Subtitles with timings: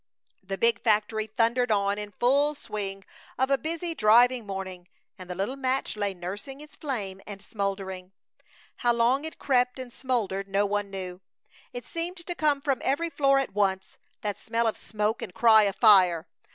[0.41, 3.03] The big factory thundered on in full swing
[3.37, 8.11] of a busy, driving morning, and the little match lay nursing its flame and smoldering.
[8.77, 11.21] How long it crept and smoldered no one knew.
[11.71, 15.65] It seemed to come from every floor at once, that smell of smoke and cry
[15.65, 16.27] of fire!